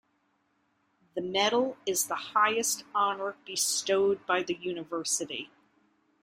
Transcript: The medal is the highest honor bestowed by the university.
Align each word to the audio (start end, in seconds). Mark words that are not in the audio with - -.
The 1.13 1.21
medal 1.21 1.77
is 1.85 2.07
the 2.07 2.15
highest 2.15 2.85
honor 2.95 3.35
bestowed 3.45 4.25
by 4.25 4.41
the 4.41 4.55
university. 4.55 5.51